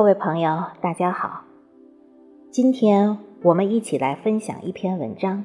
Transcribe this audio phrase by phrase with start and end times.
[0.00, 1.42] 各位朋友，大家好。
[2.50, 5.44] 今天我们一起来分享一篇文章，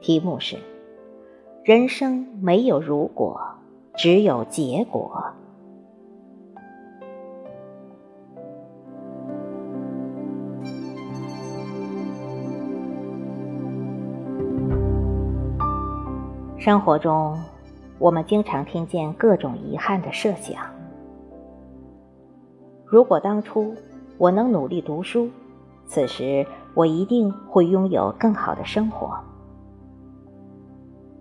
[0.00, 0.56] 题目是
[1.62, 3.38] “人生没有如果，
[3.94, 5.34] 只有结果”。
[16.56, 17.38] 生活中，
[17.98, 20.79] 我们经常听见各种遗憾的设想。
[22.90, 23.72] 如果当初
[24.18, 25.28] 我能努力读书，
[25.86, 26.44] 此时
[26.74, 29.16] 我一定会拥有更好的生活。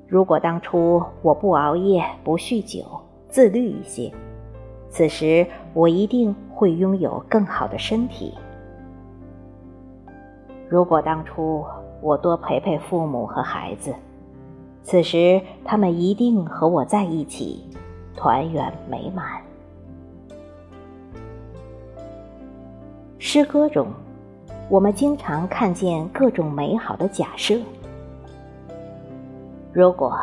[0.07, 2.83] 如果当初我不熬夜、不酗酒、
[3.29, 4.11] 自律一些，
[4.89, 8.33] 此时我一定会拥有更好的身体。
[10.67, 11.63] 如果当初
[12.01, 13.93] 我多陪陪父母和孩子，
[14.81, 17.63] 此时他们一定和我在一起，
[18.15, 19.39] 团圆美满。
[23.21, 23.85] 诗歌中，
[24.69, 27.59] 我们经常看见各种美好的假设。
[29.73, 30.17] 如果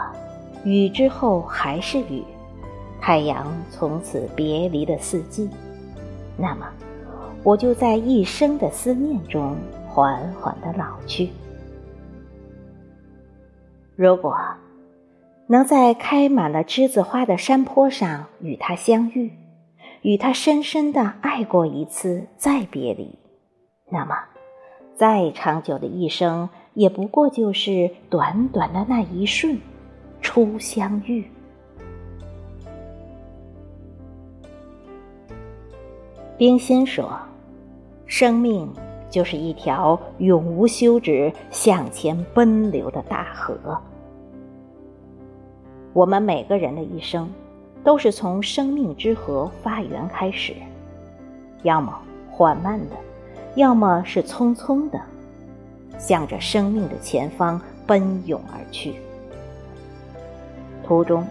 [0.65, 2.25] 雨之后还是雨，
[2.99, 5.49] 太阳从此别离的四季，
[6.39, 6.67] 那么
[7.43, 9.55] 我就在一生的思念中
[9.87, 11.29] 缓缓的老去。
[13.95, 14.35] 如果
[15.47, 19.31] 能在开满了栀子花的山坡上与他相遇。
[20.07, 23.19] 与他深深的爱过一次，再别离，
[23.91, 24.15] 那么，
[24.95, 29.59] 再长久的一生，也不过就是短短的那一瞬，
[30.21, 31.29] 初相遇。
[36.39, 37.19] 冰心说
[38.07, 38.73] ：“生命
[39.11, 43.59] 就是一条永无休止向前奔流的大河。”
[45.93, 47.29] 我们每个人的一生。
[47.87, 50.53] 都是从生命之河发源开始，
[51.63, 51.97] 要么
[52.29, 52.97] 缓慢的，
[53.55, 55.01] 要么是匆匆的，
[55.97, 58.97] 向着生命的前方奔涌而去。
[60.85, 61.25] 途中，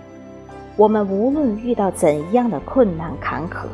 [0.78, 3.66] 我们无论遇到怎样的困难坎坷，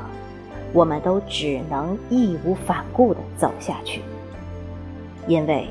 [0.74, 4.02] 我们都只能义无反顾的走下去，
[5.28, 5.68] 因为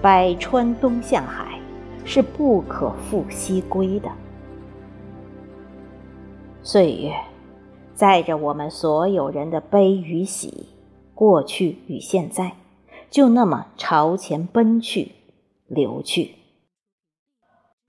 [0.00, 1.60] 百川东向海
[2.06, 4.08] 是不可复西归的。
[6.66, 7.14] 岁月，
[7.94, 10.66] 载着我们所有人的悲与喜，
[11.14, 12.56] 过去与现在，
[13.08, 15.12] 就那么朝前奔去，
[15.68, 16.34] 流去。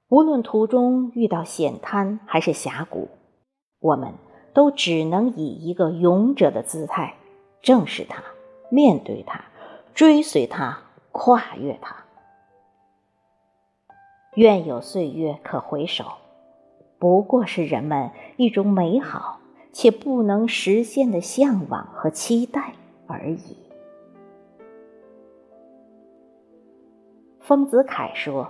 [0.09, 3.09] 无论途中遇到险滩还是峡谷，
[3.79, 4.13] 我们
[4.53, 7.15] 都只能以一个勇者的姿态，
[7.63, 8.23] 正视它，
[8.69, 9.43] 面对它，
[9.95, 10.77] 追随它，
[11.11, 11.95] 跨越它。
[14.35, 16.05] 愿有岁月可回首。
[16.99, 19.39] 不过是人们一种美好
[19.71, 22.73] 且不能实现的向往和期待
[23.05, 23.57] 而已。
[27.39, 28.47] 丰子恺说：“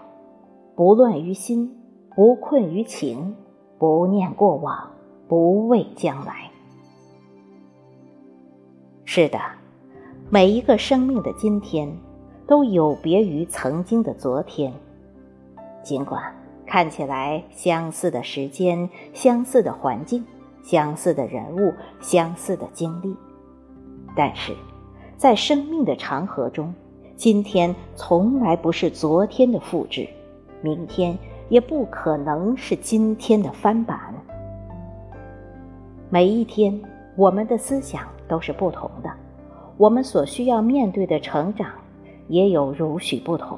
[0.75, 1.77] 不乱于心，
[2.15, 3.35] 不困于情，
[3.77, 4.91] 不念过往，
[5.27, 6.49] 不畏将来。”
[9.05, 9.39] 是的，
[10.29, 11.91] 每一个生命的今天，
[12.47, 14.73] 都有别于曾经的昨天，
[15.83, 16.33] 尽管。
[16.67, 20.23] 看起来相似的时间、相似的环境、
[20.61, 23.15] 相似的人物、相似的经历，
[24.13, 24.53] 但是，
[25.15, 26.73] 在生命的长河中，
[27.15, 30.05] 今天从来不是昨天的复制，
[30.61, 31.17] 明天
[31.47, 33.97] 也不可能是今天的翻版。
[36.09, 36.77] 每一天，
[37.15, 39.09] 我们的思想都是不同的，
[39.77, 41.69] 我们所需要面对的成长
[42.27, 43.57] 也有如许不同。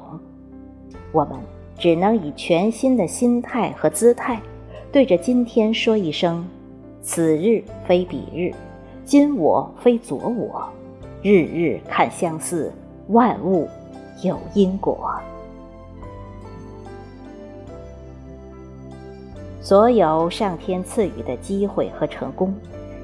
[1.10, 1.36] 我们。
[1.80, 4.38] 只能以全新的心态和姿态，
[4.92, 6.46] 对着今天说一声
[7.00, 8.52] ：“此日非彼日，
[9.02, 10.68] 今我非昨我，
[11.22, 12.70] 日日看相似，
[13.08, 13.66] 万物
[14.22, 15.10] 有因果。”
[19.62, 22.54] 所有上天赐予的机会和成功，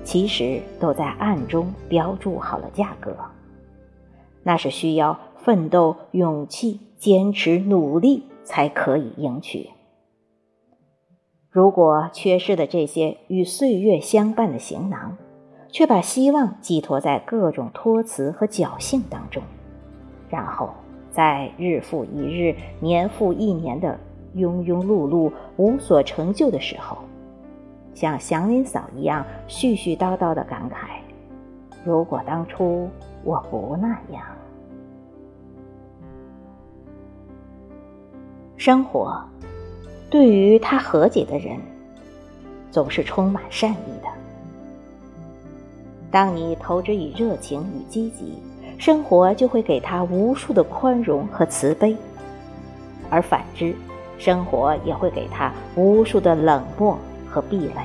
[0.04, 3.16] 其实都在暗中标注好了价格。
[4.42, 8.22] 那是需要奋斗、勇气、坚持、努力。
[8.46, 9.68] 才可以赢取。
[11.50, 15.16] 如果缺失的这些与岁月相伴的行囊，
[15.68, 19.42] 却把希望寄托在各种托辞和侥幸当中，
[20.28, 20.70] 然后
[21.10, 23.98] 在日复一日、年复一年的
[24.34, 26.98] 庸庸碌碌、无所成就的时候，
[27.94, 31.00] 像祥林嫂一样絮絮叨叨的感慨
[31.84, 32.88] ：“如果当初
[33.24, 34.22] 我不那样。”
[38.56, 39.22] 生活，
[40.08, 41.60] 对于他和解的人，
[42.70, 44.08] 总是充满善意的。
[46.10, 48.38] 当你投之以热情与积极，
[48.78, 51.94] 生活就会给他无数的宽容和慈悲；
[53.10, 53.74] 而反之，
[54.16, 56.98] 生活也会给他无数的冷漠
[57.28, 57.82] 和壁垒。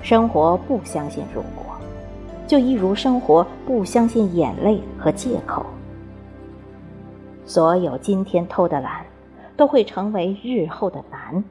[0.00, 1.76] 生活不相信如果，
[2.46, 5.66] 就一如生活不相信眼泪和借口。
[7.50, 9.04] 所有今天偷的懒，
[9.56, 11.42] 都会成为日后的难；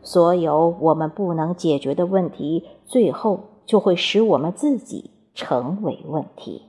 [0.00, 6.62] 所有我们不能解决的问题，最后就会使我们自己成为问题。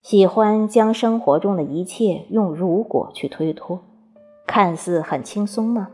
[0.00, 3.80] 喜欢将生活中的一切用“如果”去推脱，
[4.46, 5.90] 看似很轻松吗？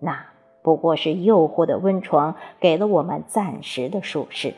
[0.00, 0.26] 那
[0.64, 4.54] 不过是诱惑的温床，给了我们暂时的舒适。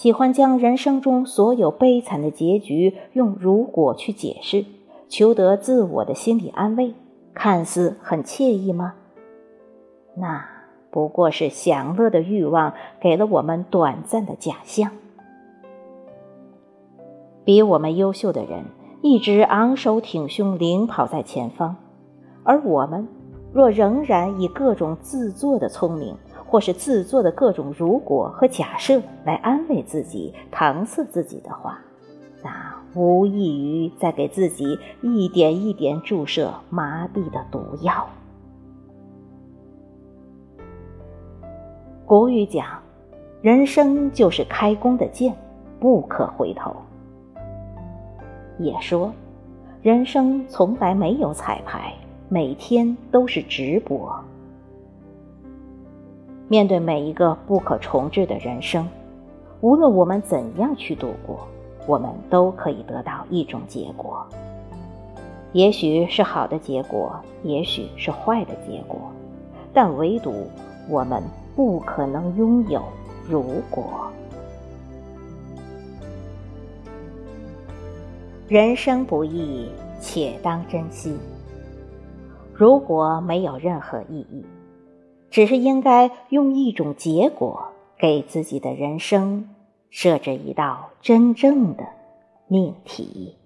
[0.00, 4.64] 喜欢将人生中所有悲惨的结局用“如果”去解释，
[5.10, 6.94] 求得自我的心理安慰，
[7.34, 8.94] 看似很惬意吗？
[10.16, 10.42] 那
[10.90, 14.90] 不过是享乐的欲望给了我们短暂的假象。
[17.44, 18.64] 比我们优秀的人
[19.02, 21.76] 一直昂首挺胸领跑在前方，
[22.42, 23.06] 而我们
[23.52, 26.16] 若仍然以各种自作的聪明，
[26.50, 31.78] 或是自作的各种如果和假设来安慰自己、搪塞自己的话，
[32.42, 38.04] 那无异于在给自己一点一点注射麻痹的毒药。
[42.04, 42.66] 古语讲
[43.40, 45.32] ：“人生就是开弓的箭，
[45.78, 46.74] 不可回头。”
[48.58, 49.12] 也说，
[49.82, 51.94] 人生从来没有彩排，
[52.28, 54.12] 每天都是直播。
[56.50, 58.84] 面对每一个不可重置的人生，
[59.60, 61.46] 无论我们怎样去度过，
[61.86, 64.26] 我们都可以得到一种结果。
[65.52, 67.14] 也许是好的结果，
[67.44, 68.98] 也许是坏的结果，
[69.72, 70.48] 但唯独
[70.88, 71.22] 我们
[71.54, 72.82] 不可能拥有
[73.28, 74.10] 如果。
[78.48, 79.70] 人生不易，
[80.00, 81.16] 且当珍惜。
[82.52, 84.44] 如果没有任何意义，
[85.30, 87.68] 只是应该用一种结果
[87.98, 89.48] 给自己的人生
[89.90, 91.84] 设置一道真正的
[92.48, 93.39] 命题。